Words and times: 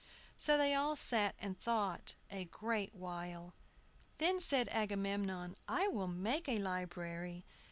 So 0.35 0.57
they 0.57 0.73
all 0.73 0.95
sat 0.95 1.35
and 1.37 1.55
thought 1.59 2.15
a 2.31 2.45
great 2.45 2.95
while. 2.95 3.53
Then 4.17 4.39
said 4.39 4.67
Agamemnon, 4.69 5.55
"I 5.67 5.89
will 5.89 6.07
make 6.07 6.49
a 6.49 6.57
library. 6.57 7.45